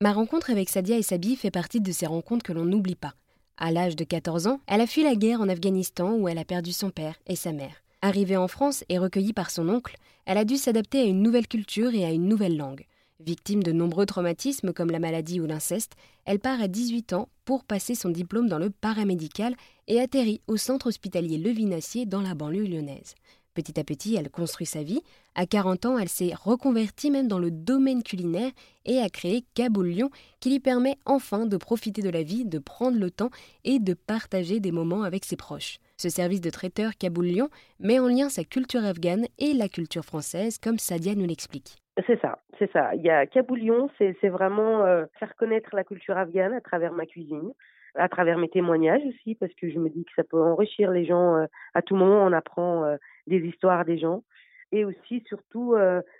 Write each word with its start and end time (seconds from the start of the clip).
Ma 0.00 0.12
rencontre 0.12 0.50
avec 0.50 0.68
Sadia 0.68 0.98
et 0.98 1.02
Sabi 1.02 1.36
fait 1.36 1.52
partie 1.52 1.80
de 1.80 1.92
ces 1.92 2.06
rencontres 2.06 2.42
que 2.42 2.52
l'on 2.52 2.64
n'oublie 2.64 2.96
pas. 2.96 3.14
À 3.56 3.70
l'âge 3.70 3.94
de 3.94 4.02
14 4.02 4.48
ans, 4.48 4.58
elle 4.66 4.80
a 4.80 4.88
fui 4.88 5.04
la 5.04 5.14
guerre 5.14 5.40
en 5.40 5.48
Afghanistan 5.48 6.14
où 6.14 6.26
elle 6.26 6.38
a 6.38 6.44
perdu 6.44 6.72
son 6.72 6.90
père 6.90 7.14
et 7.28 7.36
sa 7.36 7.52
mère. 7.52 7.84
Arrivée 8.02 8.36
en 8.36 8.48
France 8.48 8.82
et 8.88 8.98
recueillie 8.98 9.32
par 9.32 9.52
son 9.52 9.68
oncle, 9.68 9.96
elle 10.26 10.38
a 10.38 10.44
dû 10.44 10.56
s'adapter 10.56 10.98
à 10.98 11.04
une 11.04 11.22
nouvelle 11.22 11.46
culture 11.46 11.94
et 11.94 12.04
à 12.04 12.10
une 12.10 12.26
nouvelle 12.26 12.56
langue. 12.56 12.84
Victime 13.20 13.62
de 13.62 13.70
nombreux 13.70 14.06
traumatismes 14.06 14.72
comme 14.72 14.90
la 14.90 14.98
maladie 14.98 15.40
ou 15.40 15.46
l'inceste, 15.46 15.92
elle 16.24 16.40
part 16.40 16.60
à 16.60 16.66
18 16.66 17.12
ans 17.12 17.28
pour 17.44 17.62
passer 17.62 17.94
son 17.94 18.08
diplôme 18.08 18.48
dans 18.48 18.58
le 18.58 18.70
paramédical 18.70 19.54
et 19.86 20.00
atterrit 20.00 20.40
au 20.48 20.56
centre 20.56 20.88
hospitalier 20.88 21.38
Levinassier 21.38 22.06
dans 22.06 22.22
la 22.22 22.34
banlieue 22.34 22.66
lyonnaise. 22.66 23.14
Petit 23.58 23.80
à 23.80 23.82
petit, 23.82 24.14
elle 24.14 24.30
construit 24.30 24.66
sa 24.66 24.84
vie. 24.84 25.02
À 25.34 25.44
40 25.44 25.86
ans, 25.86 25.98
elle 25.98 26.08
s'est 26.08 26.30
reconvertie 26.32 27.10
même 27.10 27.26
dans 27.26 27.40
le 27.40 27.50
domaine 27.50 28.04
culinaire 28.04 28.52
et 28.86 29.00
a 29.00 29.08
créé 29.08 29.42
Kaboul 29.56 29.88
Lyon, 29.88 30.10
qui 30.38 30.50
lui 30.50 30.60
permet 30.60 30.94
enfin 31.06 31.44
de 31.44 31.56
profiter 31.56 32.00
de 32.00 32.08
la 32.08 32.22
vie, 32.22 32.44
de 32.44 32.60
prendre 32.60 33.00
le 33.00 33.10
temps 33.10 33.30
et 33.64 33.80
de 33.80 33.94
partager 33.94 34.60
des 34.60 34.70
moments 34.70 35.02
avec 35.02 35.24
ses 35.24 35.34
proches. 35.34 35.80
Ce 35.96 36.08
service 36.08 36.40
de 36.40 36.50
traiteur 36.50 36.92
Kaboul 36.96 37.24
Lyon 37.24 37.48
met 37.80 37.98
en 37.98 38.06
lien 38.06 38.28
sa 38.28 38.44
culture 38.44 38.84
afghane 38.84 39.26
et 39.40 39.54
la 39.54 39.68
culture 39.68 40.04
française, 40.04 40.58
comme 40.58 40.78
Sadia 40.78 41.16
nous 41.16 41.26
l'explique. 41.26 41.78
C'est 42.06 42.20
ça, 42.20 42.38
c'est 42.60 42.70
ça. 42.70 42.94
Il 42.94 43.02
y 43.02 43.10
a 43.10 43.26
Kaboulion, 43.26 43.90
c'est 43.98 44.28
vraiment 44.28 44.84
euh, 44.84 45.06
faire 45.18 45.34
connaître 45.34 45.74
la 45.74 45.82
culture 45.82 46.16
afghane 46.16 46.52
à 46.52 46.60
travers 46.60 46.92
ma 46.92 47.06
cuisine, 47.06 47.52
à 47.94 48.08
travers 48.08 48.38
mes 48.38 48.48
témoignages 48.48 49.02
aussi, 49.06 49.34
parce 49.34 49.52
que 49.54 49.70
je 49.70 49.78
me 49.78 49.88
dis 49.88 50.04
que 50.04 50.12
ça 50.16 50.24
peut 50.24 50.40
enrichir 50.40 50.90
les 50.90 51.04
gens. 51.04 51.36
Euh, 51.36 51.46
à 51.74 51.82
tout 51.82 51.96
moment, 51.96 52.24
on 52.24 52.32
apprend 52.32 52.84
euh, 52.84 52.96
des 53.26 53.38
histoires 53.38 53.84
des 53.84 53.98
gens. 53.98 54.22
Et 54.70 54.84
aussi, 54.84 55.24
surtout, 55.26 55.76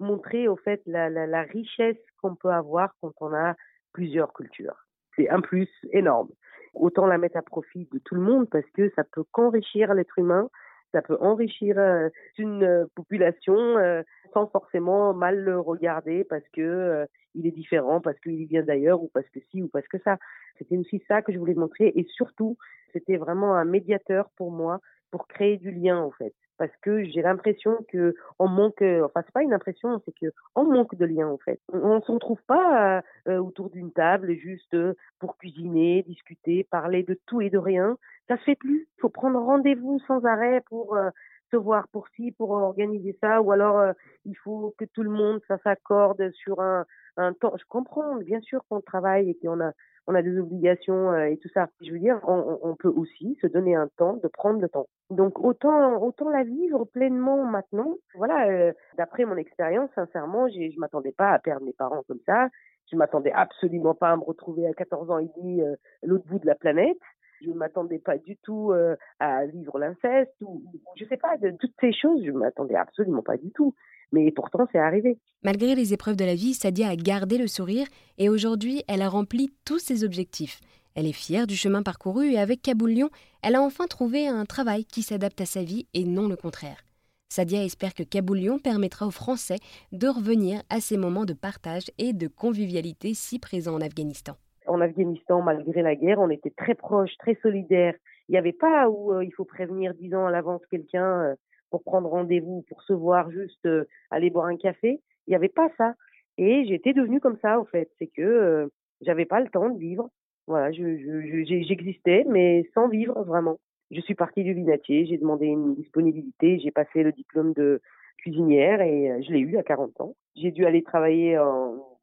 montrer 0.00 0.48
au 0.48 0.56
fait 0.56 0.82
la, 0.86 1.08
la, 1.08 1.28
la 1.28 1.42
richesse 1.42 1.96
qu'on 2.20 2.34
peut 2.34 2.50
avoir 2.50 2.92
quand 3.00 3.12
on 3.20 3.32
a 3.32 3.54
plusieurs 3.92 4.32
cultures. 4.32 4.74
C'est 5.14 5.28
un 5.28 5.40
plus 5.40 5.68
énorme. 5.92 6.28
Autant 6.74 7.06
la 7.06 7.18
mettre 7.18 7.36
à 7.36 7.42
profit 7.42 7.88
de 7.92 8.00
tout 8.04 8.16
le 8.16 8.20
monde 8.20 8.48
parce 8.50 8.68
que 8.74 8.90
ça 8.96 9.04
peut 9.04 9.22
qu'enrichir 9.30 9.94
l'être 9.94 10.18
humain 10.18 10.48
ça 10.92 11.02
peut 11.02 11.16
enrichir 11.20 11.78
euh, 11.78 12.08
une 12.38 12.62
euh, 12.62 12.86
population 12.94 13.56
euh, 13.56 14.02
sans 14.32 14.46
forcément 14.46 15.12
mal 15.14 15.38
le 15.40 15.58
regarder 15.58 16.24
parce 16.24 16.46
que 16.52 17.06
il 17.34 17.46
est 17.46 17.50
différent, 17.50 18.00
parce 18.00 18.18
qu'il 18.20 18.46
vient 18.46 18.62
d'ailleurs 18.62 19.02
ou 19.02 19.10
parce 19.12 19.28
que 19.30 19.40
si 19.50 19.62
ou 19.62 19.68
parce 19.68 19.88
que 19.88 19.98
ça. 19.98 20.18
C'était 20.58 20.76
aussi 20.76 21.02
ça 21.08 21.22
que 21.22 21.32
je 21.32 21.38
voulais 21.38 21.54
montrer 21.54 21.92
et 21.94 22.06
surtout, 22.14 22.56
c'était 22.92 23.16
vraiment 23.16 23.54
un 23.54 23.64
médiateur 23.64 24.30
pour 24.36 24.50
moi 24.50 24.80
pour 25.10 25.26
créer 25.26 25.56
du 25.56 25.70
lien 25.70 25.98
en 25.98 26.10
fait. 26.10 26.34
Parce 26.56 26.74
que 26.82 27.04
j'ai 27.04 27.22
l'impression 27.22 27.78
que 27.90 28.14
on 28.38 28.48
manque 28.48 28.82
enfin 28.82 29.22
c'est 29.24 29.32
pas 29.32 29.42
une 29.42 29.52
impression 29.52 30.00
c'est 30.04 30.14
que 30.18 30.32
on 30.54 30.64
manque 30.64 30.94
de 30.94 31.04
lien 31.04 31.28
en 31.28 31.38
fait. 31.38 31.60
On, 31.72 31.96
ne 31.96 32.00
se 32.00 32.12
retrouve 32.12 32.40
pas 32.46 33.02
autour 33.26 33.68
d'une 33.70 33.92
table 33.92 34.34
juste 34.34 34.76
pour 35.18 35.36
cuisiner 35.36 36.02
discuter 36.04 36.64
parler 36.64 37.02
de 37.02 37.18
tout 37.26 37.40
et 37.40 37.50
de 37.50 37.58
rien 37.58 37.98
ça 38.28 38.36
se 38.36 38.42
fait 38.44 38.56
plus. 38.56 38.88
Il 38.96 39.00
faut 39.00 39.08
prendre 39.08 39.40
rendez-vous 39.40 39.98
sans 40.06 40.24
arrêt 40.24 40.62
pour 40.68 40.96
euh, 40.96 41.10
se 41.50 41.56
voir 41.56 41.88
pour 41.88 42.08
ci, 42.08 42.32
pour 42.32 42.50
organiser 42.50 43.16
ça, 43.20 43.42
ou 43.42 43.52
alors 43.52 43.78
euh, 43.78 43.92
il 44.24 44.36
faut 44.36 44.74
que 44.78 44.84
tout 44.84 45.02
le 45.02 45.10
monde 45.10 45.40
s'accorde 45.64 46.30
sur 46.32 46.60
un, 46.60 46.84
un 47.16 47.32
temps. 47.32 47.54
Je 47.58 47.64
comprends, 47.68 48.16
bien 48.16 48.40
sûr 48.40 48.64
qu'on 48.68 48.80
travaille 48.80 49.30
et 49.30 49.38
qu'on 49.42 49.60
a 49.60 49.72
on 50.08 50.16
a 50.16 50.22
des 50.22 50.36
obligations 50.36 51.12
euh, 51.12 51.26
et 51.26 51.36
tout 51.36 51.48
ça. 51.54 51.68
Je 51.80 51.92
veux 51.92 51.98
dire, 52.00 52.18
on, 52.26 52.58
on, 52.60 52.74
peut 52.74 52.88
aussi 52.88 53.38
se 53.40 53.46
donner 53.46 53.76
un 53.76 53.86
temps 53.96 54.14
de 54.14 54.26
prendre 54.26 54.60
le 54.60 54.68
temps. 54.68 54.88
Donc 55.10 55.38
autant 55.38 56.02
autant 56.02 56.28
la 56.28 56.42
vivre 56.42 56.84
pleinement 56.86 57.44
maintenant. 57.44 57.94
Voilà, 58.16 58.72
d'après 58.96 59.24
mon 59.24 59.36
expérience, 59.36 59.90
sincèrement, 59.94 60.48
je 60.48 60.78
m'attendais 60.80 61.12
pas 61.12 61.30
à 61.30 61.38
perdre 61.38 61.64
mes 61.64 61.72
parents 61.72 62.02
comme 62.08 62.18
ça. 62.26 62.48
Je 62.90 62.96
m'attendais 62.96 63.30
absolument 63.30 63.94
pas 63.94 64.10
à 64.10 64.16
me 64.16 64.24
retrouver 64.24 64.66
à 64.66 64.72
14 64.74 65.08
ans 65.10 65.18
et 65.18 65.28
demi 65.36 65.62
l'autre 66.02 66.26
bout 66.26 66.40
de 66.40 66.46
la 66.46 66.56
planète 66.56 66.98
je 67.44 67.50
ne 67.50 67.54
m'attendais 67.54 67.98
pas 67.98 68.18
du 68.18 68.36
tout 68.38 68.72
euh, 68.72 68.96
à 69.18 69.46
vivre 69.46 69.78
l'inceste 69.78 70.34
ou, 70.40 70.62
je 70.96 71.04
sais 71.06 71.16
pas 71.16 71.36
de 71.38 71.50
toutes 71.58 71.74
ces 71.80 71.92
choses 71.92 72.22
je 72.24 72.30
ne 72.30 72.38
m'attendais 72.38 72.76
absolument 72.76 73.22
pas 73.22 73.36
du 73.36 73.50
tout 73.50 73.74
mais 74.12 74.30
pourtant 74.30 74.68
c'est 74.70 74.78
arrivé. 74.78 75.18
Malgré 75.42 75.74
les 75.74 75.94
épreuves 75.94 76.16
de 76.16 76.24
la 76.24 76.34
vie, 76.34 76.54
Sadia 76.54 76.88
a 76.88 76.96
gardé 76.96 77.38
le 77.38 77.46
sourire 77.46 77.86
et 78.18 78.28
aujourd'hui 78.28 78.82
elle 78.86 79.02
a 79.02 79.08
rempli 79.08 79.50
tous 79.64 79.78
ses 79.78 80.04
objectifs. 80.04 80.60
Elle 80.94 81.06
est 81.06 81.12
fière 81.12 81.46
du 81.46 81.56
chemin 81.56 81.82
parcouru 81.82 82.30
et 82.30 82.38
avec 82.38 82.60
Kaboulion, 82.60 83.08
elle 83.42 83.54
a 83.54 83.62
enfin 83.62 83.86
trouvé 83.86 84.28
un 84.28 84.44
travail 84.44 84.84
qui 84.84 85.02
s'adapte 85.02 85.40
à 85.40 85.46
sa 85.46 85.62
vie 85.62 85.86
et 85.94 86.04
non 86.04 86.28
le 86.28 86.36
contraire. 86.36 86.84
Sadia 87.30 87.64
espère 87.64 87.94
que 87.94 88.02
Kaboulion 88.02 88.58
permettra 88.58 89.06
aux 89.06 89.10
Français 89.10 89.56
de 89.92 90.06
revenir 90.06 90.62
à 90.68 90.82
ces 90.82 90.98
moments 90.98 91.24
de 91.24 91.32
partage 91.32 91.90
et 91.96 92.12
de 92.12 92.28
convivialité 92.28 93.14
si 93.14 93.38
présents 93.38 93.76
en 93.76 93.80
Afghanistan 93.80 94.36
en 94.66 94.80
Afghanistan, 94.80 95.42
malgré 95.42 95.82
la 95.82 95.94
guerre, 95.94 96.20
on 96.20 96.30
était 96.30 96.50
très 96.50 96.74
proches, 96.74 97.16
très 97.18 97.36
solidaires. 97.42 97.94
Il 98.28 98.32
n'y 98.32 98.38
avait 98.38 98.52
pas 98.52 98.88
où 98.88 99.12
euh, 99.12 99.24
il 99.24 99.32
faut 99.32 99.44
prévenir 99.44 99.94
dix 99.94 100.14
ans 100.14 100.26
à 100.26 100.30
l'avance 100.30 100.62
quelqu'un 100.70 101.22
euh, 101.22 101.34
pour 101.70 101.82
prendre 101.82 102.08
rendez-vous, 102.08 102.64
pour 102.68 102.82
se 102.82 102.92
voir, 102.92 103.30
juste 103.30 103.66
euh, 103.66 103.84
aller 104.10 104.30
boire 104.30 104.46
un 104.46 104.56
café. 104.56 105.00
Il 105.26 105.30
n'y 105.30 105.36
avait 105.36 105.48
pas 105.48 105.68
ça. 105.76 105.94
Et 106.38 106.64
j'étais 106.66 106.92
devenue 106.92 107.20
comme 107.20 107.38
ça, 107.42 107.60
au 107.60 107.64
fait. 107.64 107.90
C'est 107.98 108.06
que 108.06 108.70
j'avais 109.00 109.26
pas 109.26 109.40
le 109.40 109.48
temps 109.48 109.68
de 109.68 109.78
vivre. 109.78 110.08
Voilà, 110.46 110.72
j'existais, 110.72 112.24
mais 112.28 112.68
sans 112.74 112.88
vivre 112.88 113.22
vraiment. 113.22 113.58
Je 113.90 114.00
suis 114.00 114.14
partie 114.14 114.42
du 114.42 114.54
Vinatier, 114.54 115.06
j'ai 115.06 115.18
demandé 115.18 115.46
une 115.46 115.74
disponibilité, 115.74 116.58
j'ai 116.58 116.70
passé 116.70 117.02
le 117.02 117.12
diplôme 117.12 117.52
de 117.52 117.80
cuisinière 118.18 118.80
et 118.80 119.22
je 119.22 119.32
l'ai 119.32 119.40
eu 119.40 119.56
à 119.58 119.62
40 119.62 120.00
ans. 120.00 120.16
J'ai 120.34 120.50
dû 120.50 120.64
aller 120.64 120.82
travailler 120.82 121.36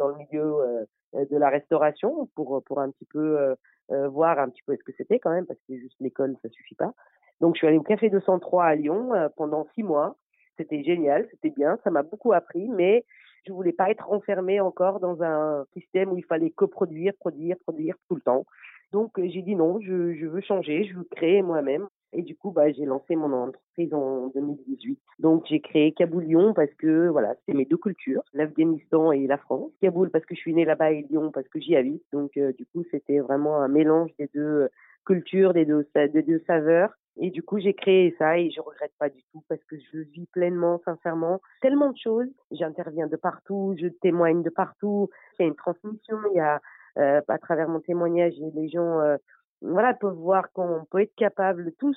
dans 0.00 0.08
le 0.08 0.16
milieu 0.16 0.86
euh, 1.14 1.24
de 1.30 1.36
la 1.36 1.48
restauration 1.48 2.28
pour 2.34 2.62
pour 2.64 2.80
un 2.80 2.90
petit 2.90 3.04
peu 3.04 3.38
euh, 3.38 3.54
euh, 3.92 4.08
voir 4.08 4.38
un 4.38 4.48
petit 4.48 4.62
peu 4.66 4.76
ce 4.76 4.82
que 4.82 4.92
c'était 4.96 5.18
quand 5.18 5.30
même 5.30 5.46
parce 5.46 5.60
que 5.68 5.76
juste 5.76 5.96
l'école 6.00 6.36
ça 6.42 6.48
suffit 6.48 6.74
pas. 6.74 6.92
Donc 7.40 7.54
je 7.54 7.58
suis 7.58 7.66
allée 7.66 7.78
au 7.78 7.82
café 7.82 8.10
203 8.10 8.64
à 8.64 8.74
Lyon 8.74 9.12
pendant 9.36 9.66
six 9.74 9.82
mois. 9.82 10.16
C'était 10.56 10.82
génial, 10.82 11.26
c'était 11.30 11.50
bien, 11.50 11.78
ça 11.84 11.90
m'a 11.90 12.02
beaucoup 12.02 12.34
appris, 12.34 12.68
mais 12.68 13.04
je 13.46 13.52
voulais 13.52 13.72
pas 13.72 13.90
être 13.90 14.12
enfermée 14.12 14.60
encore 14.60 15.00
dans 15.00 15.22
un 15.22 15.64
système 15.72 16.12
où 16.12 16.18
il 16.18 16.24
fallait 16.24 16.50
que 16.50 16.66
produire, 16.66 17.14
produire, 17.18 17.56
produire 17.64 17.96
tout 18.08 18.14
le 18.14 18.20
temps. 18.20 18.44
Donc 18.92 19.12
j'ai 19.16 19.42
dit 19.42 19.54
non, 19.54 19.80
je, 19.80 20.14
je 20.14 20.26
veux 20.26 20.40
changer, 20.40 20.84
je 20.84 20.96
veux 20.96 21.04
créer 21.04 21.42
moi-même. 21.42 21.86
Et 22.12 22.22
du 22.22 22.36
coup, 22.36 22.50
bah, 22.50 22.72
j'ai 22.72 22.86
lancé 22.86 23.14
mon 23.14 23.32
entreprise 23.32 23.94
en 23.94 24.28
2018. 24.34 24.98
Donc, 25.20 25.44
j'ai 25.48 25.60
créé 25.60 25.92
Kaboul 25.92 26.24
Lyon 26.24 26.54
parce 26.54 26.72
que, 26.74 27.08
voilà, 27.08 27.34
c'est 27.46 27.54
mes 27.54 27.64
deux 27.64 27.76
cultures, 27.76 28.22
l'Afghanistan 28.32 29.12
et 29.12 29.26
la 29.28 29.38
France. 29.38 29.70
Kaboul 29.80 30.10
parce 30.10 30.24
que 30.24 30.34
je 30.34 30.40
suis 30.40 30.54
née 30.54 30.64
là-bas 30.64 30.90
et 30.90 31.06
Lyon 31.08 31.30
parce 31.30 31.46
que 31.48 31.60
j'y 31.60 31.76
habite. 31.76 32.02
Donc, 32.12 32.36
euh, 32.36 32.52
du 32.52 32.66
coup, 32.66 32.84
c'était 32.90 33.20
vraiment 33.20 33.58
un 33.58 33.68
mélange 33.68 34.10
des 34.18 34.28
deux 34.34 34.68
cultures, 35.06 35.52
des 35.52 35.64
deux, 35.64 35.86
des 35.94 36.22
deux 36.22 36.42
saveurs. 36.46 36.90
Et 37.16 37.30
du 37.30 37.42
coup, 37.42 37.58
j'ai 37.58 37.74
créé 37.74 38.14
ça 38.18 38.38
et 38.38 38.50
je 38.50 38.60
regrette 38.60 38.92
pas 38.98 39.08
du 39.08 39.22
tout 39.32 39.42
parce 39.48 39.62
que 39.64 39.76
je 39.92 39.98
vis 39.98 40.26
pleinement, 40.32 40.80
sincèrement, 40.84 41.40
tellement 41.60 41.90
de 41.90 41.98
choses. 41.98 42.28
J'interviens 42.50 43.08
de 43.08 43.16
partout, 43.16 43.74
je 43.78 43.88
témoigne 43.88 44.42
de 44.42 44.50
partout. 44.50 45.10
Il 45.38 45.42
y 45.42 45.44
a 45.44 45.48
une 45.48 45.56
transmission, 45.56 46.16
il 46.32 46.36
y 46.36 46.40
a, 46.40 46.56
euh, 46.56 46.58
à 46.96 47.38
travers 47.38 47.68
mon 47.68 47.80
témoignage, 47.80 48.34
les 48.54 48.68
gens, 48.68 49.00
euh, 49.00 49.16
voilà, 49.62 49.94
peuvent 49.94 50.14
voir 50.14 50.52
qu'on 50.52 50.84
peut 50.90 51.02
être 51.02 51.14
capable 51.16 51.72
tous 51.78 51.96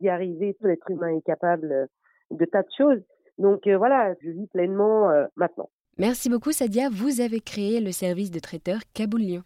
d'y 0.00 0.08
arriver, 0.08 0.56
tout 0.60 0.66
l'être 0.66 0.90
humain 0.90 1.16
est 1.16 1.24
capable 1.24 1.72
euh, 1.72 1.86
de 2.30 2.44
tas 2.44 2.62
de 2.62 2.68
choses. 2.76 3.02
Donc 3.38 3.66
euh, 3.66 3.76
voilà, 3.76 4.14
je 4.22 4.30
vis 4.30 4.46
pleinement 4.48 5.10
euh, 5.10 5.26
maintenant. 5.36 5.70
Merci 5.98 6.28
beaucoup 6.28 6.52
Sadia, 6.52 6.88
vous 6.90 7.20
avez 7.20 7.40
créé 7.40 7.80
le 7.80 7.92
service 7.92 8.30
de 8.30 8.40
traiteur 8.40 8.80
Kaboul 8.94 9.42